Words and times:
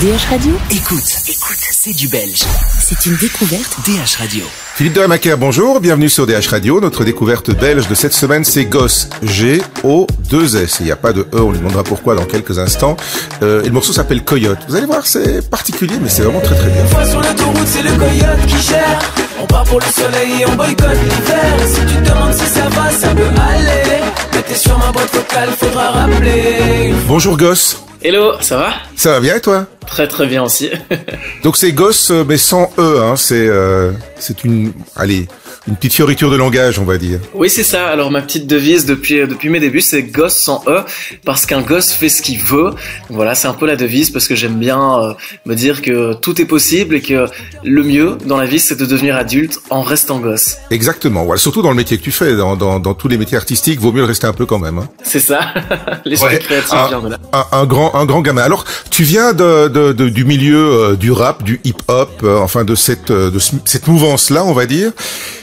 DH 0.00 0.30
Radio 0.30 0.52
Écoute, 0.70 1.04
écoute, 1.28 1.58
c'est 1.72 1.94
du 1.94 2.08
belge. 2.08 2.42
C'est 2.78 3.04
une 3.04 3.16
découverte. 3.16 3.76
DH 3.84 4.16
Radio. 4.18 4.44
Philippe 4.74 4.94
de 4.94 5.00
Remaker, 5.02 5.36
bonjour, 5.36 5.78
bienvenue 5.78 6.08
sur 6.08 6.26
DH 6.26 6.48
Radio. 6.48 6.80
Notre 6.80 7.04
découverte 7.04 7.50
belge 7.50 7.86
de 7.86 7.94
cette 7.94 8.14
semaine, 8.14 8.42
c'est 8.42 8.64
Goss, 8.64 9.10
G-O-2-S. 9.22 10.78
Il 10.80 10.86
n'y 10.86 10.90
a 10.90 10.96
pas 10.96 11.12
de 11.12 11.28
E, 11.34 11.40
on 11.42 11.50
lui 11.50 11.58
demandera 11.58 11.84
pourquoi 11.84 12.14
dans 12.14 12.24
quelques 12.24 12.58
instants. 12.58 12.96
Euh, 13.42 13.62
et 13.62 13.66
le 13.66 13.72
morceau 13.72 13.92
s'appelle 13.92 14.24
Coyote. 14.24 14.60
Vous 14.68 14.74
allez 14.74 14.86
voir, 14.86 15.06
c'est 15.06 15.46
particulier, 15.50 15.96
mais 16.00 16.08
c'est 16.08 16.22
vraiment 16.22 16.40
très 16.40 16.54
très 16.54 16.70
bien. 16.70 16.82
Une 16.82 16.88
fois 16.88 17.04
sur 17.04 17.20
l'autoroute, 17.20 17.66
c'est 17.66 17.82
le 17.82 17.92
coyote 17.92 18.46
qui 18.46 18.68
gère. 18.68 19.00
On 19.38 19.46
part 19.46 19.64
pour 19.64 19.80
le 19.80 19.86
soleil 19.86 20.40
et 20.40 20.46
on 20.46 20.54
boycotte 20.54 20.96
l'hiver. 21.02 21.56
Et 21.62 21.68
si 21.68 21.80
tu 21.80 22.02
te 22.02 22.08
demandes 22.08 22.32
si 22.32 22.46
ça 22.46 22.70
va, 22.70 22.90
ça 22.90 23.08
peut 23.08 23.22
aller. 23.22 24.00
Mais 24.32 24.42
t'es 24.44 24.54
sur 24.54 24.78
ma 24.78 24.92
boîte 24.92 25.14
vocale, 25.14 25.50
faudra 25.58 25.90
rappeler. 25.90 26.94
Bonjour 27.06 27.36
Goss. 27.36 27.82
Hello, 28.02 28.32
ça 28.40 28.56
va? 28.56 28.72
Ça 28.96 29.10
va 29.10 29.20
bien 29.20 29.36
et 29.36 29.40
toi? 29.42 29.66
Très 29.86 30.08
très 30.08 30.26
bien 30.26 30.42
aussi. 30.42 30.70
Donc 31.42 31.58
c'est 31.58 31.72
Goss, 31.72 32.10
euh, 32.10 32.24
mais 32.26 32.38
sans 32.38 32.72
E, 32.78 32.98
hein. 33.02 33.14
C'est 33.16 33.46
euh, 33.46 33.92
c'est 34.18 34.42
une, 34.44 34.72
allez, 34.96 35.28
une 35.68 35.76
petite 35.76 35.92
fioriture 35.92 36.30
de 36.30 36.36
langage, 36.36 36.78
on 36.78 36.84
va 36.84 36.96
dire. 36.98 37.20
oui, 37.34 37.50
c'est 37.50 37.62
ça. 37.64 37.86
Alors 37.88 38.10
ma 38.10 38.22
petite 38.22 38.46
devise 38.46 38.86
depuis 38.86 39.26
depuis 39.26 39.48
mes 39.50 39.60
débuts, 39.60 39.80
c'est 39.82 40.02
gosse 40.02 40.34
sans 40.36 40.62
E, 40.66 40.80
parce 41.24 41.44
qu'un 41.46 41.60
gosse 41.60 41.92
fait 41.92 42.08
ce 42.08 42.22
qu'il 42.22 42.38
veut. 42.38 42.70
Voilà, 43.10 43.34
c'est 43.34 43.46
un 43.48 43.52
peu 43.52 43.66
la 43.66 43.76
devise 43.76 44.10
parce 44.10 44.26
que 44.26 44.34
j'aime 44.34 44.58
bien 44.58 44.80
euh, 45.00 45.12
me 45.46 45.54
dire 45.54 45.82
que 45.82 46.14
tout 46.14 46.40
est 46.40 46.44
possible 46.46 46.94
et 46.96 47.00
que 47.02 47.26
le 47.62 47.82
mieux 47.82 48.16
dans 48.26 48.36
la 48.38 48.46
vie, 48.46 48.58
c'est 48.58 48.78
de 48.78 48.86
devenir 48.86 49.16
adulte 49.16 49.58
en 49.70 49.82
restant 49.82 50.18
gosse. 50.18 50.56
Exactement. 50.70 51.24
Voilà, 51.24 51.38
surtout 51.38 51.62
dans 51.62 51.70
le 51.70 51.76
métier 51.76 51.98
que 51.98 52.02
tu 52.02 52.12
fais, 52.12 52.36
dans, 52.36 52.56
dans, 52.56 52.80
dans 52.80 52.94
tous 52.94 53.08
les 53.08 53.18
métiers 53.18 53.36
artistiques, 53.36 53.80
vaut 53.80 53.92
mieux 53.92 54.00
le 54.00 54.06
rester 54.06 54.26
un 54.26 54.32
peu 54.32 54.46
quand 54.46 54.58
même. 54.58 54.78
Hein. 54.78 54.88
C'est 55.02 55.20
ça. 55.20 55.40
L'esprit 56.04 56.34
Ouais. 56.34 56.38
créatif 56.38 56.72
un, 56.72 56.88
vient 56.88 57.00
de 57.02 57.08
là. 57.10 57.18
un- 57.32 57.46
un 57.60 57.66
grand, 57.66 57.94
un 57.94 58.06
grand 58.06 58.20
gamin. 58.22 58.42
Alors, 58.42 58.64
tu 58.90 59.02
viens 59.02 59.32
de, 59.32 59.68
de- 59.68 59.92
de- 59.92 60.08
du 60.08 60.24
milieu 60.24 60.56
euh, 60.90 60.96
du 60.96 61.10
rap, 61.12 61.42
du 61.42 61.60
hip-hop, 61.64 62.10
euh, 62.22 62.38
enfin 62.38 62.64
de 62.64 62.74
cette, 62.74 63.10
euh, 63.10 63.30
de 63.30 63.38
ce- 63.38 63.52
cette 63.64 63.88
mouvance-là, 63.88 64.44
on 64.44 64.52
va 64.52 64.66
dire. 64.66 64.92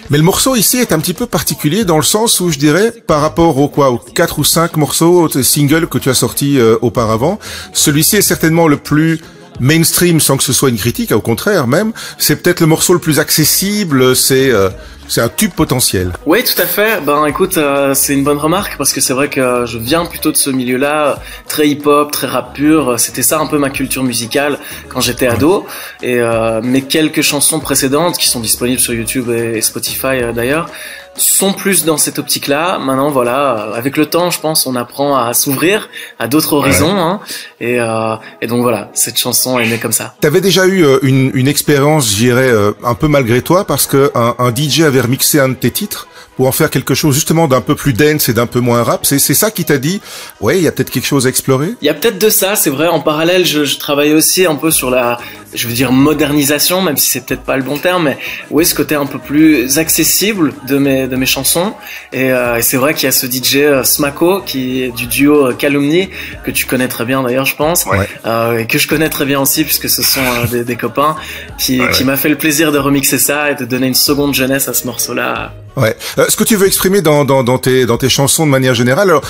Mais 0.10 0.18
le 0.18 0.24
morceau 0.24 0.56
ici 0.56 0.78
est 0.78 0.94
un 0.94 1.00
petit 1.00 1.14
peu 1.14 1.26
particulier 1.26 1.84
dans 1.84 1.98
le 1.98 2.04
sens 2.04 2.40
où 2.40 2.50
je 2.50 2.58
dirais, 2.58 2.94
par 3.06 3.20
rapport 3.20 3.58
aux 3.58 3.68
quoi, 3.68 3.92
aux 3.92 3.98
quatre 3.98 4.40
ou 4.40 4.46
cinq 4.46 4.78
morceaux, 4.78 5.28
singles 5.44 5.88
que 5.88 5.98
tu 5.98 6.10
as 6.10 6.14
sortis 6.14 6.60
euh, 6.60 6.78
auparavant, 6.82 7.40
celui-ci 7.74 8.16
est 8.16 8.22
certainement 8.22 8.70
le 8.70 8.78
plus 8.78 9.20
mainstream 9.60 10.22
sans 10.22 10.38
que 10.38 10.44
ce 10.44 10.54
soit 10.54 10.70
une 10.70 10.78
critique, 10.78 11.12
au 11.12 11.20
contraire 11.20 11.68
même. 11.68 11.92
C'est 12.18 12.38
peut-être 12.38 12.62
le 12.62 12.68
morceau 12.68 12.94
le 12.94 13.00
plus 13.00 13.20
accessible. 13.20 14.16
C'est, 14.16 14.50
euh, 14.50 14.70
c'est 15.08 15.22
un 15.22 15.30
tube 15.30 15.52
potentiel. 15.54 16.12
Oui, 16.26 16.44
tout 16.44 16.62
à 16.62 16.66
fait. 16.66 17.02
Ben 17.04 17.26
écoute, 17.26 17.58
euh, 17.58 17.94
c'est 17.94 18.14
une 18.14 18.24
bonne 18.24 18.38
remarque 18.38 18.78
parce 18.78 18.94
que 18.94 19.02
c'est 19.02 19.14
vrai 19.14 19.30
que 19.30 19.66
je 19.66 19.78
viens 19.78 20.06
plutôt 20.06 20.32
de 20.32 20.38
ce 20.38 20.50
milieu-là, 20.50 21.20
très 21.48 21.68
hip-hop, 21.68 22.12
très 22.12 22.28
rap 22.28 22.54
pur. 22.54 23.00
C'était 23.00 23.22
ça 23.22 23.40
un 23.40 23.48
peu 23.48 23.58
ma 23.58 23.70
culture 23.70 24.04
musicale 24.04 24.60
quand 24.90 25.02
j'étais 25.02 25.28
ado. 25.28 25.66
Et 26.02 26.20
euh, 26.20 26.62
mes 26.62 26.82
quelques 26.82 27.22
chansons 27.22 27.60
précédentes 27.60 28.18
qui 28.18 28.28
sont 28.28 28.40
disponibles 28.40 28.80
sur 28.80 28.94
YouTube 28.94 29.30
et, 29.30 29.62
Spotify 29.62 30.22
euh, 30.22 30.32
d'ailleurs 30.34 30.70
sont 31.18 31.54
plus 31.54 31.86
dans 31.86 31.98
cette 31.98 32.20
optique-là. 32.20 32.80
Maintenant, 32.80 33.10
voilà, 33.10 33.70
euh, 33.70 33.74
avec 33.74 33.98
le 33.98 34.06
temps, 34.06 34.30
je 34.30 34.40
pense, 34.40 34.66
on 34.68 34.76
apprend 34.76 35.18
à 35.18 35.34
s'ouvrir 35.34 35.90
à 36.20 36.28
d'autres 36.28 36.54
horizons. 36.54 36.98
Hein, 36.98 37.20
et, 37.60 37.80
euh, 37.80 38.16
et 38.42 38.48
donc 38.48 38.62
voilà, 38.62 38.90
cette 38.94 39.18
chanson 39.18 39.60
est 39.60 39.68
née 39.68 39.78
comme 39.78 39.92
ça. 39.92 40.16
T'avais 40.22 40.42
déjà 40.42 40.66
eu 40.66 40.84
euh, 40.84 41.00
une, 41.02 41.32
une 41.34 41.48
expérience, 41.48 42.16
euh, 42.22 42.74
un 42.84 42.96
peu 42.96 43.08
malgré 43.08 43.42
toi, 43.42 43.66
parce 43.66 43.88
que 43.88 44.12
un, 44.16 44.36
un 44.40 44.54
DJ 44.54 44.82
avait 44.82 44.97
remixé 45.02 45.40
un 45.40 45.50
de 45.50 45.56
tes 45.56 45.72
titres 45.72 46.08
pour 46.38 46.48
en 46.48 46.52
faire 46.54 46.70
quelque 46.70 46.94
chose 46.96 47.16
justement 47.16 47.48
d'un 47.50 47.62
peu 47.62 47.76
plus 47.76 47.92
dance 47.94 48.30
et 48.30 48.34
d'un 48.34 48.46
peu 48.48 48.60
moins 48.62 48.84
rap. 48.84 49.06
C'est 49.06 49.20
c'est 49.20 49.34
ça 49.34 49.52
qui 49.52 49.66
t'a 49.66 49.78
dit, 49.80 50.00
ouais, 50.40 50.58
il 50.58 50.64
y 50.64 50.68
a 50.68 50.72
peut-être 50.72 50.92
quelque 50.92 51.06
chose 51.08 51.26
à 51.26 51.30
explorer? 51.30 51.74
Il 51.82 51.86
y 51.86 51.90
a 51.90 51.94
peut-être 51.94 52.20
de 52.20 52.30
ça, 52.30 52.56
c'est 52.56 52.70
vrai. 52.70 52.88
En 52.88 53.00
parallèle, 53.02 53.46
je, 53.46 53.66
je 53.66 53.78
travaillais 53.78 54.14
aussi 54.14 54.46
un 54.46 54.56
peu 54.56 54.72
sur 54.72 54.90
la, 54.92 55.18
je 55.54 55.68
veux 55.68 55.74
dire 55.74 55.92
modernisation, 55.92 56.82
même 56.82 56.96
si 56.98 57.10
c'est 57.10 57.26
peut-être 57.26 57.42
pas 57.42 57.58
le 57.58 57.64
bon 57.64 57.78
terme, 57.78 58.04
mais 58.04 58.18
oui, 58.52 58.66
ce 58.66 58.76
côté 58.76 58.96
un 58.96 59.06
peu 59.08 59.20
plus 59.20 59.78
accessible 59.80 60.54
de 60.68 60.78
mes 60.78 61.08
de 61.08 61.16
mes 61.16 61.26
chansons? 61.26 61.74
Et, 62.14 62.32
euh, 62.32 62.58
et 62.58 62.62
c'est 62.62 62.78
vrai 62.78 62.94
qu'il 62.94 63.06
y 63.06 63.08
a 63.08 63.12
ce 63.12 63.26
DJ 63.26 63.56
euh, 63.58 63.84
Smako 63.84 64.42
qui 64.46 64.84
est 64.84 64.90
du 64.96 65.08
duo 65.08 65.48
euh, 65.48 65.54
Calumni 65.54 66.10
que 66.46 66.52
tu 66.52 66.66
connais 66.66 66.88
très 66.88 67.06
bien 67.06 67.24
d'ailleurs, 67.24 67.46
je 67.46 67.56
pense, 67.56 67.86
Ouais. 67.88 68.08
euh, 68.28 68.60
et 68.60 68.68
que 68.68 68.78
je 68.78 68.88
connais 68.88 69.10
très 69.10 69.26
bien 69.26 69.40
aussi 69.42 69.64
puisque 69.64 69.90
ce 69.90 70.04
sont 70.04 70.22
euh, 70.22 70.46
des, 70.48 70.64
des 70.64 70.76
copains 70.76 71.16
qui, 71.58 71.80
Ouais, 71.82 71.90
qui 71.92 72.00
ouais. 72.04 72.06
m'a 72.06 72.18
fait 72.18 72.30
le 72.30 72.38
plaisir 72.38 72.72
de 72.72 72.78
remixer 72.78 73.18
ça 73.18 73.50
et 73.52 73.56
de 73.56 73.66
donner 73.66 73.88
une 73.88 73.96
seconde 73.96 74.36
jeunesse 74.36 74.68
à 74.68 74.74
ce 74.76 74.86
morceau-là. 74.86 75.54
Ouais. 75.78 75.96
Euh, 76.18 76.26
ce 76.28 76.36
que 76.36 76.44
tu 76.44 76.56
veux 76.56 76.66
exprimer 76.66 77.02
dans, 77.02 77.24
dans, 77.24 77.58
tes 77.60 77.86
dans 77.86 77.98
tes 77.98 78.10
chansons 78.10 78.46
de 78.46 78.52
manière 78.52 78.74
générale. 78.74 79.10
Alors, 79.10 79.24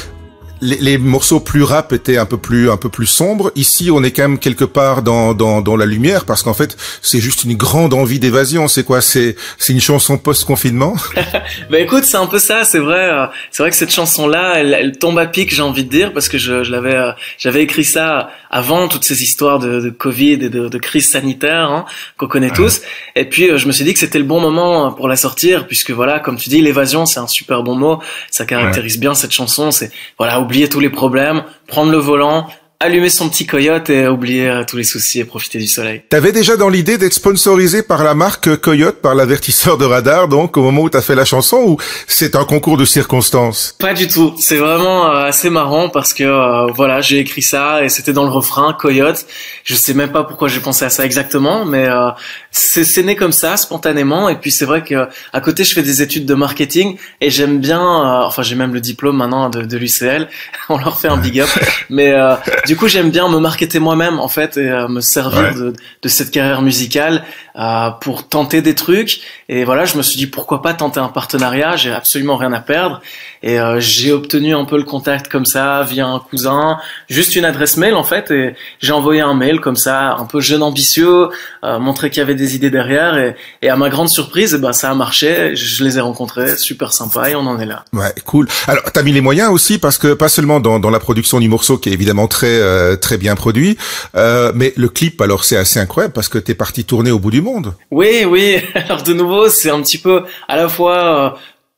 les, 0.62 0.78
les 0.78 0.98
morceaux 0.98 1.40
plus 1.40 1.64
rap 1.64 1.94
étaient 1.94 2.18
un 2.18 2.26
peu 2.26 2.38
plus 2.38 2.70
un 2.72 2.78
peu 2.78 2.90
plus 2.90 3.06
sombres. 3.08 3.52
Ici, 3.56 3.90
on 3.92 4.04
est 4.04 4.12
quand 4.12 4.24
même 4.24 4.40
quelque 4.40 4.66
part 4.66 5.02
dans 5.02 5.34
dans, 5.34 5.62
dans 5.62 5.76
la 5.76 5.86
lumière 5.86 6.26
parce 6.26 6.44
qu'en 6.44 6.54
fait, 6.54 6.76
c'est 7.02 7.20
juste 7.20 7.44
une 7.44 7.56
grande 7.56 7.94
envie 7.94 8.20
d'évasion. 8.20 8.68
C'est 8.68 8.84
quoi? 8.84 9.02
C'est 9.02 9.36
c'est 9.58 9.74
une 9.74 9.82
chanson 9.82 10.18
post 10.18 10.46
confinement. 10.46 10.96
Bah 11.70 11.80
écoute, 11.80 12.04
c'est 12.06 12.18
un 12.18 12.28
peu 12.28 12.40
ça, 12.40 12.64
c'est 12.64 12.80
vrai. 12.80 13.10
euh, 13.10 13.26
C'est 13.52 13.64
vrai 13.64 13.70
que 13.70 13.76
cette 13.76 13.92
chanson-là, 13.92 14.54
elle, 14.58 14.74
elle 14.74 14.98
tombe 14.98 15.18
à 15.20 15.26
pic, 15.28 15.54
j'ai 15.54 15.62
envie 15.62 15.84
de 15.84 15.90
dire, 15.90 16.14
parce 16.14 16.30
que 16.30 16.38
je, 16.38 16.64
je 16.64 16.72
l'avais, 16.72 16.96
euh, 16.96 17.12
j'avais 17.38 17.62
écrit 17.64 17.84
ça 17.84 18.30
avant 18.50 18.88
toutes 18.88 19.04
ces 19.04 19.24
histoires 19.24 19.60
de, 19.60 19.80
de 19.82 19.90
Covid 19.90 20.34
et 20.34 20.50
de, 20.50 20.68
de 20.70 20.78
crise 20.78 21.10
sanitaire 21.10 21.70
hein, 21.70 21.86
qu'on 22.18 22.28
connaît 22.28 22.52
tous. 22.52 22.82
Et 23.16 23.26
puis 23.26 23.50
euh, 23.50 23.58
je 23.58 23.68
me 23.68 23.72
suis 23.72 23.84
dit 23.84 23.94
que 23.94 24.00
c'était 24.00 24.20
le 24.20 24.26
bon 24.26 24.40
moment 24.40 24.92
pour 24.94 25.08
la 25.08 25.16
sortir, 25.16 25.68
puisque 25.68 25.92
voilà, 25.92 26.20
comme 26.20 26.38
tu 26.38 26.50
dis, 26.50 26.62
l'évasion, 26.62 27.06
c'est 27.06 27.20
un 27.20 27.28
super 27.28 27.64
bon 27.64 27.76
mot. 27.76 28.00
Ça 28.32 28.46
caractérise 28.46 29.00
bien 29.00 29.14
cette 29.14 29.34
chanson. 29.34 29.72
C'est 29.72 29.92
voilà, 30.18 30.40
oublier 30.48 30.70
tous 30.70 30.80
les 30.80 30.90
problèmes, 30.90 31.44
prendre 31.68 31.92
le 31.92 31.98
volant. 31.98 32.48
Allumer 32.80 33.10
son 33.10 33.28
petit 33.28 33.48
coyote 33.48 33.90
et 33.90 34.08
oublier 34.08 34.48
euh, 34.48 34.64
tous 34.64 34.78
les 34.78 34.84
soucis 34.84 35.20
et 35.20 35.26
profiter 35.26 35.58
du 35.58 35.66
soleil. 35.66 36.04
T'avais 36.10 36.32
déjà 36.32 36.58
dans 36.58 36.70
l'idée 36.70 37.00
d'être 37.00 37.14
sponsorisé 37.14 37.82
par 37.82 38.04
la 38.04 38.14
marque 38.14 38.56
Coyote, 38.58 39.02
par 39.02 39.16
l'avertisseur 39.16 39.80
de 39.80 39.86
radar, 39.86 40.28
donc 40.28 40.58
au 40.58 40.62
moment 40.62 40.84
où 40.84 40.90
t'as 40.90 41.02
fait 41.02 41.16
la 41.16 41.26
chanson, 41.26 41.58
ou 41.58 41.78
c'est 42.06 42.36
un 42.36 42.46
concours 42.46 42.78
de 42.78 42.86
circonstances? 42.86 43.76
Pas 43.80 43.96
du 43.96 44.08
tout. 44.08 44.36
C'est 44.40 44.58
vraiment 44.58 45.10
euh, 45.10 45.24
assez 45.26 45.50
marrant 45.50 45.90
parce 45.90 46.14
que 46.14 46.24
euh, 46.24 46.68
voilà, 46.68 47.02
j'ai 47.02 47.18
écrit 47.18 47.42
ça 47.42 47.84
et 47.84 47.90
c'était 47.90 48.14
dans 48.14 48.26
le 48.26 48.30
refrain 48.30 48.74
Coyote. 48.74 49.26
Je 49.64 49.74
sais 49.74 49.96
même 49.96 50.12
pas 50.12 50.24
pourquoi 50.24 50.48
j'ai 50.48 50.60
pensé 50.60 50.86
à 50.86 50.92
ça 50.92 51.04
exactement, 51.04 51.66
mais 51.66 51.88
euh, 51.90 52.12
c'est 52.52 52.84
c'est 52.84 53.02
né 53.02 53.16
comme 53.16 53.32
ça 53.32 53.58
spontanément. 53.58 54.30
Et 54.30 54.36
puis 54.36 54.52
c'est 54.52 54.66
vrai 54.66 54.84
que 54.84 55.08
à 55.34 55.42
côté, 55.42 55.64
je 55.64 55.74
fais 55.74 55.82
des 55.82 56.04
études 56.04 56.28
de 56.28 56.36
marketing 56.36 56.96
et 57.22 57.32
j'aime 57.32 57.58
bien. 57.60 57.82
euh, 57.82 58.26
enfin, 58.28 58.44
j'ai 58.44 58.54
même 58.56 58.76
le 58.76 58.82
diplôme 58.82 59.18
maintenant 59.18 59.50
de, 59.50 59.64
de 59.64 59.78
l'UCL. 59.78 60.30
On 60.70 60.78
leur 60.78 61.00
fait 61.00 61.08
un 61.08 61.18
big 61.18 61.40
up. 61.40 61.50
Mais 61.90 62.12
euh, 62.12 62.36
du 62.68 62.76
coup, 62.76 62.88
j'aime 62.88 63.10
bien 63.10 63.28
me 63.30 63.40
marketer 63.40 63.80
moi-même 63.80 64.20
en 64.20 64.28
fait 64.28 64.58
et 64.58 64.70
euh, 64.70 64.88
me 64.88 65.02
servir 65.02 65.42
Ouais. 65.42 65.54
de, 65.56 65.74
de 66.04 66.08
cette 66.10 66.30
carrière 66.32 66.62
musicale 66.62 67.24
euh, 67.58 67.90
pour 68.02 68.28
tenter 68.28 68.62
des 68.62 68.76
trucs. 68.76 69.22
Et 69.50 69.64
voilà, 69.64 69.86
je 69.86 69.98
me 69.98 70.04
suis 70.04 70.18
dit 70.18 70.28
pourquoi 70.28 70.62
pas 70.62 70.74
tenter 70.74 71.00
un 71.00 71.08
partenariat? 71.08 71.76
J'ai 71.76 71.92
absolument 71.92 72.38
rien 72.38 72.54
à 72.54 72.60
perdre. 72.60 73.02
Et 73.44 73.60
euh, 73.60 73.80
j'ai 73.80 74.12
obtenu 74.12 74.56
un 74.56 74.66
peu 74.66 74.78
le 74.78 74.84
contact 74.84 75.28
comme 75.28 75.46
ça 75.46 75.84
via 75.84 76.08
un 76.08 76.20
cousin, 76.20 76.78
juste 77.10 77.36
une 77.36 77.46
adresse 77.46 77.78
mail 77.78 77.94
en 77.96 78.04
fait. 78.04 78.32
Et 78.32 78.56
j'ai 78.80 78.94
envoyé 78.94 79.22
un 79.22 79.34
mail 79.34 79.60
comme 79.60 79.76
ça, 79.76 80.16
un 80.16 80.26
peu 80.26 80.42
jeune 80.42 80.64
ambitieux, 80.64 81.30
euh, 81.64 81.80
montrer 81.80 82.10
qu'il 82.10 82.20
y 82.20 82.24
avait 82.24 82.36
des 82.36 82.56
idées 82.56 82.70
derrière. 82.70 83.18
Et, 83.18 83.36
et 83.62 83.70
à 83.70 83.76
ma 83.76 83.90
grande 83.90 84.10
surprise, 84.10 84.54
eh 84.54 84.62
ben 84.62 84.74
ça 84.74 84.92
a 84.92 84.96
marché. 84.96 85.56
Je 85.56 85.84
les 85.84 85.98
ai 85.98 86.02
rencontrés, 86.02 86.58
super 86.58 86.94
sympa, 86.94 87.30
et 87.30 87.36
on 87.36 87.48
en 87.48 87.60
est 87.60 87.66
là. 87.66 87.86
Ouais, 87.94 88.14
cool. 88.26 88.48
Alors, 88.68 88.84
t'as 88.92 89.04
mis 89.04 89.12
les 89.14 89.22
moyens 89.22 89.50
aussi 89.52 89.78
parce 89.78 89.98
que 89.98 90.14
pas 90.14 90.30
seulement 90.30 90.60
dans, 90.60 90.80
dans 90.80 90.90
la 90.90 91.00
production 91.00 91.40
du 91.40 91.50
morceau 91.50 91.78
qui 91.78 91.90
est 91.90 91.94
évidemment 91.94 92.28
très 92.28 92.60
euh, 92.60 92.96
très 92.96 93.18
bien 93.18 93.36
produit, 93.36 93.78
euh, 94.16 94.52
mais 94.56 94.74
le 94.76 94.90
clip 94.90 95.22
alors 95.22 95.44
c'est 95.44 95.58
assez 95.58 95.80
incroyable 95.80 96.14
parce 96.14 96.30
que 96.30 96.38
t'es 96.38 96.56
parti 96.56 96.84
tourner 96.86 97.12
au 97.12 97.20
bout 97.20 97.32
du 97.32 97.42
monde. 97.42 97.47
Oui, 97.92 98.26
oui. 98.26 98.58
Alors 98.76 99.04
de 99.04 99.14
nouveau, 99.14 99.50
c'est 99.50 99.70
un 99.70 99.82
petit 99.82 99.98
peu 99.98 100.24
à 100.48 100.56
la 100.56 100.68
fois 100.70 101.36
euh, 101.36 101.38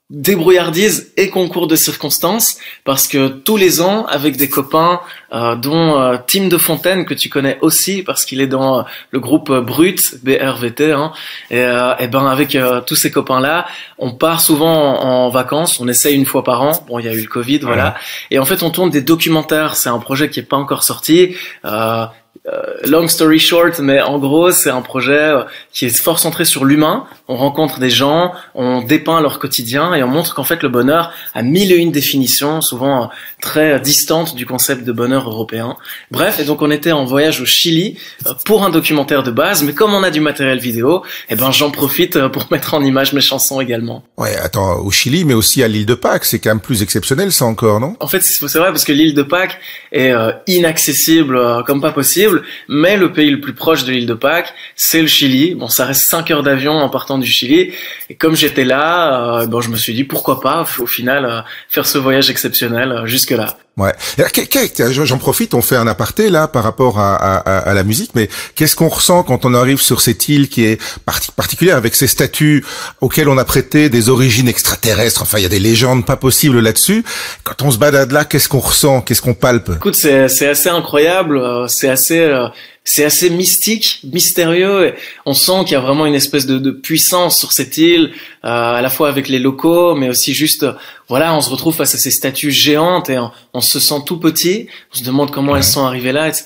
débrouillardise 0.09 1.13
et 1.17 1.29
concours 1.29 1.67
de 1.67 1.75
circonstances 1.75 2.57
parce 2.83 3.07
que 3.07 3.27
tous 3.27 3.57
les 3.57 3.79
ans 3.79 4.05
avec 4.07 4.37
des 4.37 4.49
copains 4.49 5.01
euh, 5.33 5.55
dont 5.55 5.99
euh, 5.99 6.17
Tim 6.25 6.47
de 6.47 6.57
Fontaine 6.57 7.05
que 7.05 7.13
tu 7.13 7.29
connais 7.29 7.59
aussi 7.61 8.01
parce 8.01 8.25
qu'il 8.25 8.41
est 8.41 8.47
dans 8.47 8.79
euh, 8.79 8.83
le 9.11 9.19
groupe 9.19 9.51
euh, 9.51 9.61
Brut 9.61 10.15
BRVT 10.23 10.93
hein, 10.93 11.11
et, 11.51 11.61
euh, 11.61 11.95
et 11.99 12.07
ben 12.07 12.25
avec 12.25 12.57
tous 12.87 12.95
ces 12.95 13.11
copains 13.11 13.39
là 13.39 13.67
on 13.99 14.11
part 14.11 14.41
souvent 14.41 14.99
en, 14.99 15.25
en 15.25 15.29
vacances 15.29 15.79
on 15.79 15.87
essaye 15.87 16.15
une 16.15 16.25
fois 16.25 16.43
par 16.43 16.63
an. 16.63 16.71
Bon 16.87 16.97
il 16.97 17.05
y 17.05 17.09
a 17.09 17.13
eu 17.13 17.21
le 17.21 17.27
Covid 17.27 17.59
voilà. 17.59 17.93
Et 18.31 18.39
en 18.39 18.45
fait 18.45 18.63
on 18.63 18.71
tourne 18.71 18.89
des 18.89 19.01
documentaires. 19.01 19.75
C'est 19.75 19.89
un 19.89 19.99
projet 19.99 20.31
qui 20.31 20.39
est 20.39 20.43
pas 20.43 20.57
encore 20.57 20.81
sorti 20.81 21.35
long 22.85 23.07
story 23.07 23.39
short, 23.39 23.79
mais 23.79 24.01
en 24.01 24.17
gros, 24.19 24.51
c'est 24.51 24.69
un 24.69 24.81
projet 24.81 25.11
euh, 25.11 25.43
qui 25.73 25.85
est 25.85 25.95
fort 25.95 26.19
centré 26.19 26.45
sur 26.45 26.65
l'humain. 26.65 27.05
On 27.27 27.35
rencontre 27.35 27.79
des 27.79 27.89
gens, 27.89 28.33
on 28.55 28.81
dépeint 28.81 29.21
leur 29.21 29.39
quotidien 29.39 29.93
et 29.93 30.03
on 30.03 30.07
montre 30.07 30.33
qu'en 30.35 30.43
fait 30.43 30.63
le 30.63 30.69
bonheur 30.69 31.11
a 31.33 31.41
mille 31.41 31.71
et 31.71 31.75
une 31.75 31.91
définitions, 31.91 32.61
souvent 32.61 33.03
euh, 33.03 33.07
très 33.41 33.73
euh, 33.73 33.79
distantes 33.79 34.35
du 34.35 34.45
concept 34.45 34.83
de 34.83 34.91
bonheur 34.91 35.27
européen. 35.29 35.75
Bref, 36.11 36.39
et 36.39 36.43
donc 36.43 36.61
on 36.61 36.71
était 36.71 36.91
en 36.91 37.05
voyage 37.05 37.41
au 37.41 37.45
Chili 37.45 37.97
euh, 38.25 38.33
pour 38.45 38.63
un 38.63 38.69
documentaire 38.69 39.23
de 39.23 39.31
base, 39.31 39.63
mais 39.63 39.73
comme 39.73 39.93
on 39.93 40.03
a 40.03 40.11
du 40.11 40.19
matériel 40.19 40.59
vidéo, 40.59 41.03
eh 41.29 41.35
ben 41.35 41.51
j'en 41.51 41.71
profite 41.71 42.15
euh, 42.15 42.29
pour 42.29 42.47
mettre 42.51 42.73
en 42.73 42.83
image 42.83 43.13
mes 43.13 43.21
chansons 43.21 43.61
également. 43.61 44.03
Ouais, 44.17 44.35
attends, 44.37 44.79
au 44.79 44.91
Chili, 44.91 45.25
mais 45.25 45.33
aussi 45.33 45.63
à 45.63 45.67
l'île 45.67 45.85
de 45.85 45.95
Pâques, 45.95 46.25
c'est 46.25 46.39
quand 46.39 46.51
même 46.51 46.59
plus 46.59 46.81
exceptionnel 46.81 47.31
ça 47.31 47.45
encore, 47.45 47.79
non? 47.79 47.95
En 47.99 48.07
fait, 48.07 48.21
c'est 48.21 48.59
vrai 48.59 48.69
parce 48.69 48.83
que 48.83 48.91
l'île 48.91 49.13
de 49.13 49.23
Pâques 49.23 49.59
est 49.91 50.11
euh, 50.11 50.31
inaccessible 50.47 51.37
euh, 51.37 51.63
comme 51.63 51.81
pas 51.81 51.91
possible. 51.91 52.38
Mais 52.67 52.97
le 52.97 53.11
pays 53.11 53.29
le 53.29 53.39
plus 53.39 53.53
proche 53.53 53.83
de 53.83 53.91
l'île 53.91 54.05
de 54.05 54.13
Pâques, 54.13 54.53
c'est 54.75 55.01
le 55.01 55.07
Chili. 55.07 55.55
Bon, 55.55 55.67
ça 55.67 55.85
reste 55.85 56.03
5 56.03 56.31
heures 56.31 56.43
d'avion 56.43 56.73
en 56.73 56.89
partant 56.89 57.17
du 57.17 57.27
Chili. 57.27 57.73
Et 58.09 58.15
comme 58.15 58.35
j'étais 58.35 58.65
là, 58.65 59.41
euh, 59.41 59.47
bon, 59.47 59.61
je 59.61 59.69
me 59.69 59.77
suis 59.77 59.93
dit 59.93 60.03
pourquoi 60.03 60.39
pas, 60.41 60.65
au 60.79 60.85
final, 60.85 61.25
euh, 61.25 61.41
faire 61.69 61.85
ce 61.85 61.97
voyage 61.97 62.29
exceptionnel 62.29 62.91
euh, 62.91 63.05
jusque 63.05 63.31
là. 63.31 63.57
Ouais. 63.79 63.93
J'en 65.03 65.17
profite, 65.17 65.53
on 65.53 65.61
fait 65.61 65.77
un 65.77 65.87
aparté 65.87 66.29
là 66.29 66.49
par 66.49 66.63
rapport 66.63 66.99
à, 66.99 67.73
la 67.73 67.83
musique, 67.83 68.11
mais 68.13 68.29
qu'est-ce 68.55 68.75
qu'on 68.75 68.89
ressent 68.89 69.23
quand 69.23 69.45
on 69.45 69.53
arrive 69.53 69.81
sur 69.81 70.01
cette 70.01 70.27
île 70.27 70.49
qui 70.49 70.65
est 70.65 70.81
particulière 71.35 71.77
avec 71.77 71.95
ses 71.95 72.07
statues 72.07 72.65
auxquelles 72.99 73.29
on 73.29 73.37
a 73.37 73.45
prêté 73.45 73.89
des 73.89 74.09
origines 74.09 74.49
extraterrestres? 74.49 75.21
Enfin, 75.21 75.39
il 75.39 75.43
y 75.43 75.45
a 75.45 75.49
des 75.49 75.59
légendes 75.59 76.05
pas 76.05 76.17
possibles 76.17 76.59
là-dessus. 76.59 77.05
Quand 77.43 77.61
on 77.61 77.71
se 77.71 77.77
balade 77.77 78.11
là, 78.11 78.25
qu'est-ce 78.25 78.49
qu'on 78.49 78.59
ressent? 78.59 79.01
Qu'est-ce 79.01 79.21
qu'on 79.21 79.33
palpe? 79.33 79.71
Écoute, 79.75 79.95
c'est 79.95 80.23
assez 80.23 80.69
incroyable, 80.69 81.41
c'est 81.69 81.89
assez 81.89 82.49
c'est 82.91 83.05
assez 83.05 83.29
mystique, 83.29 83.99
mystérieux. 84.11 84.95
On 85.27 85.35
sent 85.35 85.63
qu'il 85.65 85.73
y 85.73 85.75
a 85.75 85.79
vraiment 85.79 86.07
une 86.07 86.15
espèce 86.15 86.47
de, 86.47 86.71
puissance 86.71 87.37
sur 87.37 87.51
cette 87.51 87.77
île, 87.77 88.11
euh, 88.38 88.38
à 88.43 88.81
la 88.81 88.89
fois 88.89 89.09
avec 89.09 89.27
les 89.27 89.39
locaux, 89.39 89.95
mais 89.95 90.09
aussi 90.09 90.33
juste, 90.33 90.65
voilà, 91.09 91.33
on 91.33 91.41
se 91.41 91.49
retrouve 91.49 91.75
face 91.75 91.95
à 91.95 91.97
ces 91.97 92.11
statues 92.11 92.51
géantes 92.51 93.09
et 93.09 93.17
on, 93.53 93.61
se 93.61 93.79
sent 93.79 94.01
tout 94.05 94.17
petit. 94.17 94.67
On 94.93 94.97
se 94.99 95.03
demande 95.03 95.31
comment 95.31 95.55
elles 95.55 95.63
sont 95.63 95.83
arrivées 95.83 96.11
là, 96.11 96.27
etc. 96.27 96.45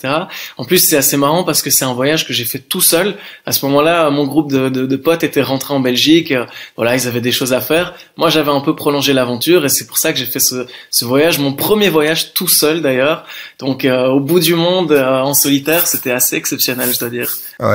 En 0.57 0.63
plus, 0.63 0.79
c'est 0.79 0.97
assez 0.97 1.17
marrant 1.17 1.43
parce 1.43 1.61
que 1.61 1.69
c'est 1.69 1.85
un 1.85 1.93
voyage 1.93 2.25
que 2.27 2.33
j'ai 2.33 2.45
fait 2.45 2.59
tout 2.59 2.81
seul. 2.81 3.15
À 3.45 3.51
ce 3.51 3.65
moment-là, 3.65 4.09
mon 4.09 4.25
groupe 4.25 4.51
de, 4.51 4.69
de, 4.69 4.85
de 4.85 4.95
potes 4.95 5.23
était 5.23 5.41
rentré 5.41 5.73
en 5.73 5.79
Belgique. 5.79 6.33
Voilà, 6.75 6.95
ils 6.95 7.07
avaient 7.07 7.21
des 7.21 7.31
choses 7.31 7.53
à 7.53 7.61
faire. 7.61 7.93
Moi, 8.17 8.29
j'avais 8.29 8.51
un 8.51 8.61
peu 8.61 8.75
prolongé 8.75 9.13
l'aventure 9.13 9.65
et 9.65 9.69
c'est 9.69 9.85
pour 9.85 9.97
ça 9.97 10.13
que 10.13 10.19
j'ai 10.19 10.25
fait 10.25 10.39
ce, 10.39 10.65
ce, 10.89 11.05
voyage, 11.05 11.39
mon 11.39 11.53
premier 11.53 11.89
voyage 11.89 12.33
tout 12.33 12.47
seul 12.47 12.81
d'ailleurs. 12.81 13.25
Donc, 13.59 13.85
euh, 13.85 14.07
au 14.07 14.19
bout 14.19 14.39
du 14.39 14.55
monde, 14.55 14.91
euh, 14.91 15.21
en 15.21 15.33
solitaire, 15.33 15.87
c'était 15.87 16.11
assez 16.11 16.35
exceptionnel, 16.35 16.89
je 16.93 16.99
dois 16.99 17.09
dire. 17.09 17.29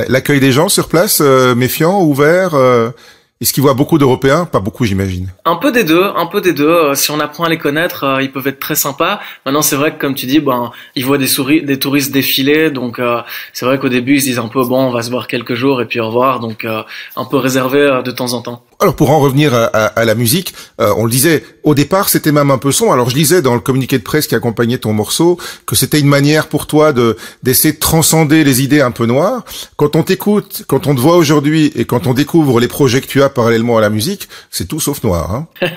L'accueil 0.08 0.40
des 0.40 0.52
gens 0.52 0.68
sur 0.68 0.88
place, 0.88 1.20
euh, 1.20 1.54
méfiant, 1.54 2.02
ouvert 2.02 2.54
euh, 2.54 2.90
est-ce 3.40 3.52
qu'ils 3.52 3.62
voient 3.62 3.74
beaucoup 3.74 3.98
d'Européens? 3.98 4.46
Pas 4.46 4.58
beaucoup, 4.58 4.84
j'imagine. 4.84 5.32
Un 5.44 5.54
peu 5.54 5.70
des 5.70 5.84
deux, 5.84 6.02
un 6.02 6.26
peu 6.26 6.40
des 6.40 6.52
deux. 6.52 6.68
Euh, 6.68 6.94
si 6.96 7.12
on 7.12 7.20
apprend 7.20 7.44
à 7.44 7.48
les 7.48 7.58
connaître, 7.58 8.02
euh, 8.02 8.22
ils 8.22 8.32
peuvent 8.32 8.48
être 8.48 8.58
très 8.58 8.74
sympas. 8.74 9.20
Maintenant, 9.46 9.62
c'est 9.62 9.76
vrai 9.76 9.94
que 9.94 10.00
comme 10.00 10.16
tu 10.16 10.26
dis, 10.26 10.40
ben, 10.40 10.72
ils 10.96 11.04
voient 11.04 11.18
des, 11.18 11.28
souris, 11.28 11.62
des 11.62 11.78
touristes 11.78 12.10
défiler, 12.10 12.72
donc 12.72 12.98
euh, 12.98 13.20
c'est 13.52 13.64
vrai 13.64 13.78
qu'au 13.78 13.88
début, 13.88 14.16
ils 14.16 14.20
se 14.22 14.26
disent 14.26 14.38
un 14.40 14.48
peu 14.48 14.64
bon, 14.64 14.88
on 14.88 14.90
va 14.90 15.02
se 15.02 15.10
voir 15.10 15.28
quelques 15.28 15.54
jours 15.54 15.80
et 15.80 15.86
puis 15.86 16.00
au 16.00 16.08
revoir, 16.08 16.40
donc 16.40 16.64
un 16.64 17.24
peu 17.24 17.36
réservé 17.36 18.00
de 18.04 18.10
temps 18.10 18.32
en 18.32 18.42
temps. 18.42 18.64
Alors 18.80 18.94
pour 18.94 19.10
en 19.10 19.18
revenir 19.18 19.54
à, 19.54 19.64
à, 19.64 20.04
la 20.04 20.14
musique, 20.14 20.54
on 20.78 21.04
le 21.04 21.10
disait 21.10 21.44
au 21.64 21.74
départ, 21.74 22.08
c'était 22.08 22.32
même 22.32 22.50
un 22.50 22.58
peu 22.58 22.72
son. 22.72 22.92
Alors 22.92 23.10
je 23.10 23.14
disais 23.14 23.42
dans 23.42 23.54
le 23.54 23.60
communiqué 23.60 23.98
de 23.98 24.02
presse 24.02 24.26
qui 24.26 24.34
accompagnait 24.34 24.78
ton 24.78 24.92
morceau 24.92 25.38
que 25.66 25.76
c'était 25.76 26.00
une 26.00 26.06
manière 26.06 26.48
pour 26.48 26.66
toi 26.66 26.92
de 26.92 27.16
d'essayer 27.42 27.74
de 27.74 27.78
transcender 27.78 28.44
les 28.44 28.62
idées 28.62 28.80
un 28.80 28.90
peu 28.90 29.04
noires. 29.04 29.44
Quand 29.76 29.96
on 29.96 30.02
t'écoute, 30.02 30.62
quand 30.66 30.86
on 30.86 30.94
te 30.94 31.00
voit 31.00 31.16
aujourd'hui 31.16 31.72
et 31.74 31.84
quand 31.84 32.06
on 32.06 32.14
découvre 32.14 32.60
les 32.60 32.68
projets 32.68 33.00
que 33.00 33.06
tu 33.06 33.22
as 33.22 33.28
parallèlement 33.28 33.76
à 33.76 33.80
la 33.80 33.90
musique, 33.90 34.28
c'est 34.50 34.66
tout 34.66 34.80
sauf 34.80 35.02
noir. 35.02 35.34
Hein 35.34 35.48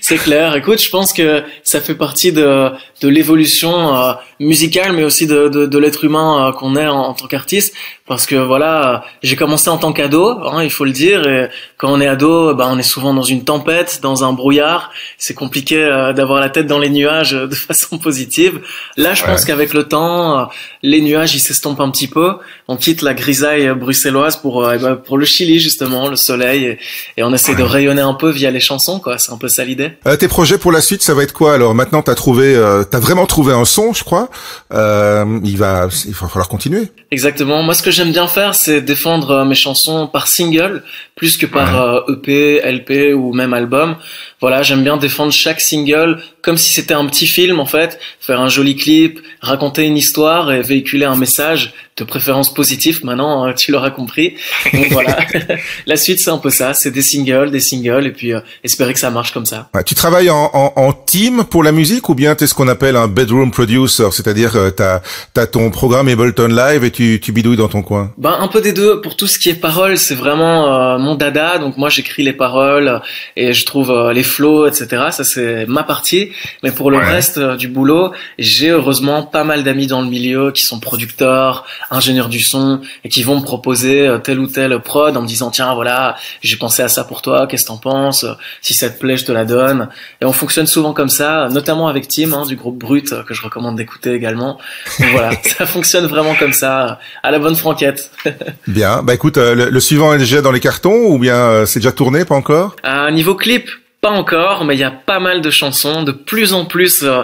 c'est 0.00 0.16
clair. 0.16 0.56
Écoute, 0.56 0.82
je 0.82 0.90
pense 0.90 1.12
que 1.12 1.42
ça 1.62 1.80
fait 1.80 1.94
partie 1.94 2.32
de, 2.32 2.70
de 3.00 3.08
l'évolution 3.08 3.96
euh, 3.96 4.12
musicale, 4.40 4.92
mais 4.94 5.04
aussi 5.04 5.26
de, 5.26 5.48
de, 5.48 5.66
de 5.66 5.78
l'être 5.78 6.02
humain 6.04 6.48
euh, 6.48 6.52
qu'on 6.52 6.74
est 6.74 6.88
en, 6.88 7.14
tant 7.14 7.26
qu'artiste. 7.26 7.74
Parce 8.06 8.26
que 8.26 8.34
voilà, 8.34 9.04
j'ai 9.22 9.36
commencé 9.36 9.70
en 9.70 9.78
tant 9.78 9.92
qu'ado, 9.92 10.40
hein, 10.44 10.64
il 10.64 10.70
faut 10.70 10.84
le 10.84 10.90
dire. 10.90 11.28
Et 11.28 11.48
quand 11.76 11.92
on 11.92 12.00
est 12.00 12.08
ado, 12.08 12.54
bah, 12.54 12.66
on 12.68 12.78
est 12.78 12.82
souvent 12.82 13.14
dans 13.14 13.22
une 13.22 13.44
tempête, 13.44 14.00
dans 14.02 14.24
un 14.24 14.32
brouillard. 14.32 14.90
C'est 15.18 15.34
compliqué 15.34 15.76
euh, 15.76 16.12
d'avoir 16.12 16.40
la 16.40 16.48
tête 16.48 16.66
dans 16.66 16.78
les 16.78 16.90
nuages 16.90 17.32
de 17.32 17.54
façon 17.54 17.98
positive. 17.98 18.60
Là, 18.96 19.14
je 19.14 19.22
pense 19.22 19.44
qu'avec 19.44 19.74
le 19.74 19.84
temps, 19.84 20.48
les 20.82 21.02
nuages 21.02 21.34
ils 21.34 21.40
s'estompent 21.40 21.80
un 21.80 21.90
petit 21.90 22.08
peu. 22.08 22.36
On 22.72 22.76
quitte 22.76 23.02
la 23.02 23.14
grisaille 23.14 23.68
bruxelloise 23.74 24.36
pour 24.36 24.70
eh 24.72 24.78
ben, 24.78 24.94
pour 24.94 25.18
le 25.18 25.24
Chili 25.24 25.58
justement, 25.58 26.08
le 26.08 26.14
soleil. 26.14 26.64
Et, 26.64 26.78
et 27.16 27.24
on 27.24 27.34
essaie 27.34 27.56
de 27.56 27.64
rayonner 27.64 28.00
un 28.00 28.14
peu 28.14 28.30
via 28.30 28.52
les 28.52 28.60
chansons, 28.60 29.00
quoi. 29.00 29.18
C'est 29.18 29.32
un 29.32 29.38
peu 29.38 29.48
ça 29.48 29.64
l'idée. 29.64 29.90
Euh, 30.06 30.16
tes 30.16 30.28
projets 30.28 30.56
pour 30.56 30.70
la 30.70 30.80
suite, 30.80 31.02
ça 31.02 31.12
va 31.12 31.24
être 31.24 31.32
quoi 31.32 31.54
Alors? 31.54 31.74
Maintenant, 31.74 32.02
t'as 32.02 32.14
trouvé, 32.14 32.54
euh, 32.54 32.84
t'as 32.84 33.00
vraiment 33.00 33.26
trouvé 33.26 33.52
un 33.52 33.64
son, 33.64 33.92
je 33.92 34.04
crois. 34.04 34.30
Euh, 34.72 35.40
il 35.42 35.56
va, 35.56 35.88
il 36.06 36.12
va 36.12 36.28
falloir 36.28 36.48
continuer. 36.48 36.88
Exactement. 37.10 37.64
Moi, 37.64 37.74
ce 37.74 37.82
que 37.82 37.90
j'aime 37.90 38.12
bien 38.12 38.28
faire, 38.28 38.54
c'est 38.54 38.80
défendre 38.80 39.30
euh, 39.30 39.44
mes 39.44 39.56
chansons 39.56 40.06
par 40.06 40.28
single, 40.28 40.84
plus 41.16 41.36
que 41.36 41.46
par 41.46 42.04
EP, 42.08 42.62
euh, 42.64 42.68
e 42.68 42.72
LP 42.72 43.14
ou 43.14 43.32
même 43.32 43.52
album. 43.52 43.96
Voilà, 44.40 44.62
j'aime 44.62 44.82
bien 44.82 44.96
défendre 44.96 45.32
chaque 45.32 45.60
single 45.60 46.18
comme 46.42 46.56
si 46.56 46.72
c'était 46.72 46.94
un 46.94 47.04
petit 47.06 47.26
film 47.26 47.60
en 47.60 47.66
fait, 47.66 47.98
faire 48.20 48.40
un 48.40 48.48
joli 48.48 48.74
clip, 48.74 49.20
raconter 49.40 49.86
une 49.86 49.96
histoire 49.96 50.50
et 50.52 50.62
véhiculer 50.62 51.04
un 51.04 51.16
message 51.16 51.74
de 51.98 52.04
préférence 52.04 52.54
positif. 52.54 53.04
Maintenant, 53.04 53.44
hein, 53.44 53.52
tu 53.52 53.72
l'auras 53.72 53.90
compris. 53.90 54.36
Donc 54.72 54.86
voilà, 54.90 55.18
la 55.86 55.96
suite 55.96 56.20
c'est 56.20 56.30
un 56.30 56.38
peu 56.38 56.50
ça, 56.50 56.72
c'est 56.72 56.90
des 56.90 57.02
singles, 57.02 57.50
des 57.50 57.60
singles 57.60 58.06
et 58.06 58.12
puis 58.12 58.32
euh, 58.32 58.40
espérer 58.64 58.94
que 58.94 58.98
ça 58.98 59.10
marche 59.10 59.32
comme 59.32 59.44
ça. 59.44 59.68
tu 59.84 59.94
travailles 59.94 60.30
en, 60.30 60.50
en, 60.54 60.72
en, 60.76 60.92
team 60.92 61.44
pour 61.44 61.62
la 61.62 61.72
musique 61.72 62.08
ou 62.08 62.14
bien 62.14 62.34
tu 62.34 62.44
es 62.44 62.46
ce 62.46 62.54
qu'on 62.54 62.68
appelle 62.68 62.96
un 62.96 63.08
bedroom 63.08 63.50
producer, 63.50 64.08
c'est-à-dire 64.12 64.56
euh, 64.56 64.70
tu 64.70 64.82
as, 64.82 65.46
ton 65.46 65.70
programme 65.70 66.08
Ableton 66.08 66.48
Live 66.48 66.84
et 66.84 66.90
tu, 66.90 67.20
tu 67.20 67.32
bidouilles 67.32 67.56
dans 67.56 67.68
ton 67.68 67.82
coin? 67.82 68.12
Ben 68.16 68.36
un 68.40 68.48
peu 68.48 68.60
des 68.60 68.72
deux. 68.72 69.00
Pour 69.00 69.16
tout 69.16 69.26
ce 69.26 69.38
qui 69.38 69.50
est 69.50 69.54
paroles, 69.54 69.98
c'est 69.98 70.14
vraiment 70.14 70.74
euh, 70.74 70.98
mon 70.98 71.14
dada. 71.14 71.58
Donc 71.58 71.76
moi 71.76 71.90
j'écris 71.90 72.22
les 72.22 72.32
paroles 72.32 73.02
et 73.36 73.52
je 73.52 73.66
trouve 73.66 73.90
euh, 73.90 74.12
les 74.12 74.22
flows, 74.30 74.66
etc. 74.66 75.08
Ça 75.10 75.24
c'est 75.24 75.66
ma 75.66 75.82
partie. 75.82 76.32
Mais 76.62 76.72
pour 76.72 76.90
le 76.90 76.98
reste 76.98 77.38
du 77.38 77.68
boulot, 77.68 78.12
j'ai 78.38 78.70
heureusement 78.70 79.22
pas 79.22 79.44
mal 79.44 79.64
d'amis 79.64 79.86
dans 79.86 80.02
le 80.02 80.08
milieu 80.08 80.52
qui 80.52 80.62
sont 80.64 80.80
producteurs, 80.80 81.66
ingénieurs 81.90 82.28
du 82.28 82.40
son 82.40 82.80
et 83.04 83.08
qui 83.08 83.22
vont 83.22 83.40
me 83.40 83.44
proposer 83.44 84.08
tel 84.24 84.38
ou 84.38 84.46
tel 84.46 84.78
prod 84.80 85.16
en 85.16 85.22
me 85.22 85.26
disant 85.26 85.50
tiens 85.50 85.74
voilà 85.74 86.16
j'ai 86.42 86.56
pensé 86.56 86.82
à 86.82 86.88
ça 86.88 87.04
pour 87.04 87.22
toi, 87.22 87.46
qu'est-ce 87.46 87.64
que 87.64 87.68
t'en 87.68 87.76
penses? 87.76 88.26
Si 88.62 88.74
ça 88.74 88.88
te 88.88 88.98
plaît, 88.98 89.16
je 89.16 89.24
te 89.24 89.32
la 89.32 89.44
donne. 89.44 89.88
Et 90.20 90.24
on 90.24 90.32
fonctionne 90.32 90.66
souvent 90.66 90.92
comme 90.92 91.08
ça, 91.08 91.48
notamment 91.50 91.88
avec 91.88 92.08
Tim 92.08 92.32
hein, 92.32 92.46
du 92.46 92.56
groupe 92.56 92.78
Brut 92.78 93.24
que 93.24 93.34
je 93.34 93.42
recommande 93.42 93.76
d'écouter 93.76 94.12
également. 94.12 94.58
Donc 94.98 95.10
voilà, 95.12 95.30
ça 95.58 95.66
fonctionne 95.66 96.06
vraiment 96.06 96.34
comme 96.34 96.52
ça, 96.52 96.98
à 97.22 97.30
la 97.30 97.38
bonne 97.38 97.56
franquette. 97.56 98.10
bien, 98.66 99.02
bah 99.02 99.14
écoute, 99.14 99.38
euh, 99.38 99.70
le, 99.70 99.80
suivant 99.80 100.14
est 100.14 100.18
déjà 100.18 100.42
dans 100.42 100.52
les 100.52 100.60
cartons 100.60 101.06
ou 101.06 101.18
bien 101.18 101.36
euh, 101.36 101.66
c'est 101.66 101.80
déjà 101.80 101.92
tourné, 101.92 102.24
pas 102.24 102.34
encore? 102.34 102.76
À 102.82 103.10
niveau 103.10 103.34
clip, 103.34 103.68
pas 104.00 104.10
encore, 104.10 104.64
mais 104.64 104.74
il 104.74 104.80
y 104.80 104.84
a 104.84 104.90
pas 104.90 105.20
mal 105.20 105.40
de 105.40 105.50
chansons, 105.50 106.02
de 106.02 106.12
plus 106.12 106.52
en 106.54 106.64
plus 106.64 107.02
euh, 107.02 107.22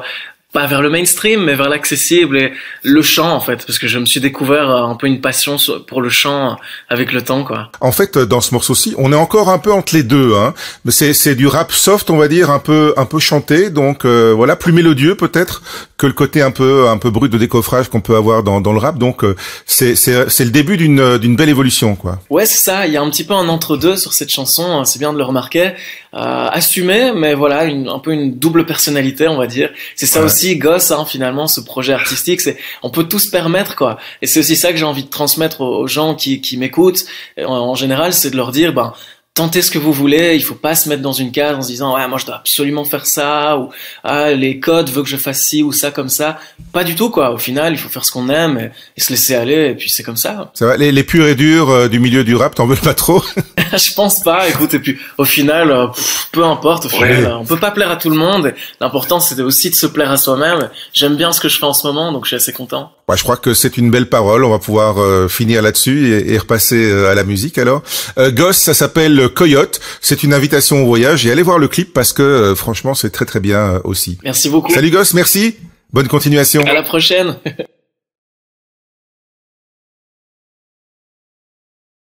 pas 0.53 0.67
vers 0.67 0.81
le 0.81 0.89
mainstream, 0.89 1.45
mais 1.45 1.55
vers 1.55 1.69
l'accessible 1.69 2.39
et 2.39 2.53
le 2.83 3.03
chant 3.03 3.31
en 3.35 3.41
fait, 3.41 3.67
parce 3.67 3.79
que 3.79 3.89
je 3.89 3.99
me 3.99 4.07
suis 4.07 4.21
découvert 4.21 4.71
euh, 4.71 4.85
un 4.85 4.95
peu 4.95 5.07
une 5.07 5.21
passion 5.21 5.57
pour 5.87 6.01
le 6.01 6.09
chant 6.09 6.57
avec 6.89 7.13
le 7.13 7.21
temps 7.21 7.45
quoi. 7.45 7.71
En 7.81 7.93
fait, 7.93 8.17
dans 8.17 8.41
ce 8.41 8.55
morceau-ci, 8.55 8.95
on 8.97 9.13
est 9.13 9.17
encore 9.17 9.51
un 9.51 9.59
peu 9.59 9.71
entre 9.71 9.95
les 9.95 10.03
deux, 10.03 10.35
hein. 10.35 10.55
C'est 10.89 11.13
c'est 11.13 11.35
du 11.35 11.47
rap 11.47 11.73
soft, 11.73 12.09
on 12.09 12.17
va 12.17 12.29
dire, 12.29 12.51
un 12.51 12.59
peu 12.59 12.95
un 12.97 13.05
peu 13.05 13.19
chanté, 13.19 13.69
donc 13.69 14.07
euh, 14.07 14.33
voilà, 14.35 14.57
plus 14.57 14.73
mélodieux 14.73 15.15
peut-être 15.15 15.63
que 15.99 16.07
le 16.07 16.15
côté 16.15 16.41
un 16.41 16.51
peu 16.51 16.89
un 16.89 16.97
peu 16.97 17.11
brut 17.11 17.31
de 17.31 17.39
décoffrage 17.39 17.89
qu'on 17.89 18.01
peut 18.01 18.17
avoir 18.17 18.43
dans 18.43 18.63
dans 18.63 18.73
le 18.73 18.79
rap. 18.79 18.97
Donc 18.97 19.25
euh, 19.25 19.37
c'est 19.67 19.95
c'est 19.95 20.31
c'est 20.31 20.45
le 20.45 20.51
début 20.51 20.79
d'une 20.79 21.19
d'une 21.19 21.37
belle 21.37 21.51
évolution 21.51 21.97
quoi. 21.97 22.19
Ouais, 22.31 22.47
c'est 22.47 22.63
ça. 22.63 22.87
Il 22.87 22.95
y 22.95 22.97
a 22.97 23.03
un 23.03 23.11
petit 23.11 23.25
peu 23.25 23.35
un 23.35 23.49
entre 23.49 23.77
deux 23.77 23.97
sur 23.97 24.15
cette 24.15 24.31
chanson. 24.31 24.65
Hein, 24.65 24.85
c'est 24.87 24.99
bien 24.99 25.13
de 25.13 25.19
le 25.19 25.25
remarquer. 25.25 25.73
Euh, 26.17 26.49
assumé, 26.51 27.13
mais 27.15 27.35
voilà, 27.35 27.65
une, 27.65 27.89
un 27.89 27.99
peu 27.99 28.11
une 28.13 28.39
double 28.39 28.65
personnalité, 28.65 29.29
on 29.29 29.37
va 29.37 29.47
dire. 29.47 29.71
C'est 29.97 30.07
ça 30.07 30.23
aussi 30.23 30.57
gosse 30.57 30.91
hein, 30.91 31.05
finalement 31.07 31.47
ce 31.47 31.61
projet 31.61 31.93
artistique 31.93 32.41
c'est 32.41 32.57
on 32.83 32.89
peut 32.89 33.05
tout 33.05 33.19
se 33.19 33.31
permettre 33.31 33.77
quoi 33.77 33.99
et 34.23 34.27
c'est 34.27 34.41
aussi 34.41 34.57
ça 34.57 34.73
que 34.73 34.79
j'ai 34.79 34.85
envie 34.85 35.05
de 35.05 35.11
transmettre 35.11 35.61
aux, 35.61 35.87
gens 35.87 36.15
qui, 36.15 36.41
qui 36.41 36.57
m'écoutent 36.57 37.05
en, 37.39 37.53
en, 37.53 37.75
général 37.75 38.13
c'est 38.13 38.31
de 38.31 38.37
leur 38.37 38.51
dire 38.51 38.73
ben 38.73 38.95
tentez 39.37 39.61
ce 39.61 39.71
que 39.71 39.79
vous 39.79 39.93
voulez, 39.93 40.35
il 40.35 40.43
faut 40.43 40.55
pas 40.55 40.75
se 40.75 40.89
mettre 40.89 41.03
dans 41.03 41.13
une 41.13 41.31
case 41.31 41.55
en 41.55 41.63
se 41.63 41.69
disant 41.69 41.95
ouais 41.95 42.09
moi 42.09 42.19
je 42.19 42.25
dois 42.25 42.37
absolument 42.37 42.85
faire 42.85 43.07
ça 43.07 43.59
ou 43.59 43.69
ah 44.03 44.33
les 44.33 44.59
codes 44.59 44.89
veulent 44.89 45.05
que 45.05 45.11
je 45.11 45.19
fasse 45.19 45.43
ci 45.43 45.63
ou 45.63 45.73
ça 45.73 45.91
comme 45.91 46.09
ça. 46.09 46.39
Pas 46.73 46.83
du 46.83 46.95
tout 46.95 47.11
quoi. 47.11 47.33
Au 47.33 47.39
final, 47.39 47.75
il 47.75 47.79
faut 47.79 47.91
faire 47.91 48.05
ce 48.05 48.13
qu'on 48.13 48.31
aime 48.31 48.71
et, 48.97 49.01
se 49.01 49.11
laisser 49.11 49.35
aller 49.35 49.69
et 49.71 49.75
puis 49.75 49.91
c'est 49.91 50.03
comme 50.03 50.17
ça. 50.17 50.51
C'est 50.55 50.65
vrai. 50.65 50.79
Les, 50.79 50.91
les 50.91 51.05
purs 51.05 51.27
et 51.27 51.35
durs 51.35 51.69
euh, 51.69 51.89
du 51.89 52.01
milieu 52.01 52.25
du 52.25 52.35
rap, 52.35 52.55
t'en 52.55 52.67
veux 52.67 52.77
pas 52.77 52.95
trop? 52.95 53.23
Je 53.77 53.95
pense 53.95 54.21
pas. 54.21 54.49
Écoute 54.49 54.75
et 54.75 54.79
puis 54.79 54.99
au 55.19 55.25
final, 55.25 55.71
euh, 55.71 55.87
peu 56.33 56.45
importe. 56.45 56.87
Au 56.87 56.89
final, 56.89 57.37
on 57.41 57.45
peut 57.45 57.59
pas 57.59 57.71
plaire 57.71 57.91
à 57.91 57.97
tout 57.97 58.11
le 58.11 58.17
monde. 58.17 58.55
L'important 58.81 59.21
c'est 59.21 59.41
aussi 59.41 59.71
de 59.71 59.75
se 59.75 59.87
plaire 59.87 60.11
à 60.11 60.17
soi-même. 60.17 60.71
J'aime 60.93 61.17
bien 61.17 61.33
ce 61.33 61.41
que 61.41 61.49
je 61.49 61.59
fais 61.59 61.67
en 61.67 61.75
ce 61.75 61.87
moment 61.87 62.13
donc 62.13 62.25
je 62.25 62.29
suis 62.29 62.37
assez 62.37 62.53
content. 62.53 62.93
Ouais, 63.09 63.17
je 63.17 63.23
crois 63.23 63.37
que 63.37 63.55
c'est 63.55 63.77
une 63.77 63.91
belle 63.91 64.09
parole. 64.09 64.45
On 64.45 64.51
va 64.51 64.59
pouvoir 64.59 65.01
euh, 65.01 65.29
finir 65.29 65.63
là-dessus 65.63 66.13
et, 66.13 66.35
et, 66.35 66.39
repasser 66.39 66.93
à 66.93 67.15
la 67.15 67.23
musique 67.23 67.59
alors. 67.59 67.83
Gosse, 68.19 68.59
ça 68.59 68.75
s'appelle 68.75 69.29
Coyote. 69.29 69.81
C'est 70.01 70.23
une 70.23 70.35
invitation 70.35 70.83
au 70.83 70.87
voyage 70.87 71.27
et 71.27 71.31
allez 71.31 71.43
voir 71.43 71.59
le 71.59 71.69
clip 71.69 71.93
parce 71.93 72.13
que 72.13 72.23
euh, 72.23 72.55
franchement 72.55 72.95
c'est 72.95 73.11
très 73.11 73.25
très 73.25 73.41
bien 73.41 73.59
euh, 73.59 73.81
aussi. 73.85 74.19
Merci 74.25 74.49
beaucoup. 74.49 74.73
Salut 74.73 74.91
Gosse, 74.91 75.15
merci. 75.15 75.57
Bonne 75.93 76.09
continuation. 76.09 76.65
À 76.65 76.73
la 76.73 76.83
prochaine. 76.83 77.37